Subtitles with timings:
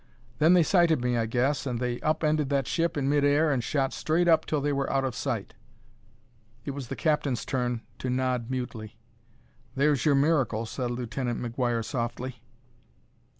[0.39, 3.51] Then they sighted me, I guess, and they up ended that ship in mid air
[3.51, 5.53] and shot straight up till they were out of sight."
[6.65, 8.97] It was the captain's turn to nod mutely.
[9.75, 12.41] "There's your miracle," said Lieutenant McGuire softly.